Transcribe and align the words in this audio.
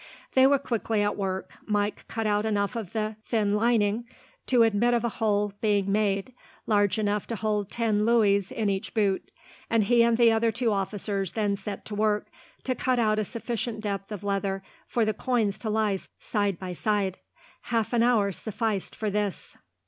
They 0.33 0.47
were 0.47 0.57
quickly 0.57 1.03
at 1.03 1.15
work. 1.15 1.51
Mike 1.67 2.07
cut 2.07 2.25
out 2.25 2.43
enough 2.43 2.75
of 2.75 2.91
the 2.91 3.17
thin 3.27 3.53
lining 3.53 4.07
to 4.47 4.63
admit 4.63 4.95
of 4.95 5.03
a 5.03 5.09
hole 5.19 5.53
being 5.61 5.91
made, 5.91 6.33
large 6.65 6.97
enough 6.97 7.27
to 7.27 7.35
hold 7.35 7.69
ten 7.69 8.03
louis 8.03 8.49
in 8.51 8.67
each 8.67 8.95
boot, 8.95 9.29
and 9.69 9.83
he 9.83 10.01
and 10.01 10.17
the 10.17 10.51
two 10.51 10.71
officers 10.71 11.33
then 11.33 11.55
set 11.55 11.85
to 11.85 11.93
work, 11.93 12.29
to 12.63 12.73
cut 12.73 12.97
out 12.97 13.19
a 13.19 13.23
sufficient 13.23 13.81
depth 13.81 14.11
of 14.11 14.23
leather 14.23 14.63
for 14.87 15.05
the 15.05 15.13
coins 15.13 15.59
to 15.59 15.69
lie 15.69 15.99
side 16.17 16.57
by 16.57 16.73
side. 16.73 17.19
Half 17.65 17.93
an 17.93 18.01
hour 18.01 18.31
sufficed 18.31 18.95
for 18.95 19.11
this. 19.11 19.55